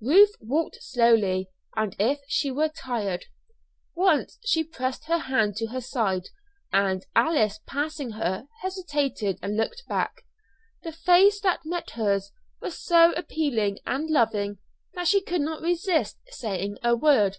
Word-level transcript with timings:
Ruth 0.00 0.36
walked 0.40 0.84
slowly 0.84 1.50
and 1.74 1.96
as 2.00 2.12
if 2.12 2.20
she 2.28 2.48
were 2.52 2.68
tired. 2.68 3.26
Once 3.96 4.38
she 4.44 4.62
pressed 4.62 5.06
her 5.06 5.18
hand 5.18 5.56
to 5.56 5.66
her 5.66 5.80
side, 5.80 6.28
and 6.72 7.04
Alice, 7.16 7.58
passing 7.66 8.10
her, 8.10 8.46
hesitated 8.62 9.40
and 9.42 9.56
looked 9.56 9.82
back. 9.88 10.22
The 10.84 10.92
face 10.92 11.40
that 11.40 11.64
met 11.64 11.90
hers 11.90 12.30
was 12.60 12.78
so 12.78 13.10
appealing 13.14 13.80
and 13.84 14.08
loving 14.08 14.58
that 14.94 15.08
she 15.08 15.20
could 15.22 15.40
not 15.40 15.60
resist 15.60 16.18
saying 16.28 16.78
a 16.84 16.94
word. 16.94 17.38